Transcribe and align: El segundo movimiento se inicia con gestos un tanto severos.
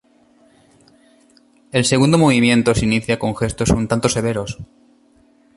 El 1.71 1.85
segundo 1.85 2.17
movimiento 2.17 2.73
se 2.73 2.85
inicia 2.85 3.19
con 3.19 3.35
gestos 3.35 3.69
un 3.69 3.87
tanto 3.87 4.09
severos. 4.09 4.57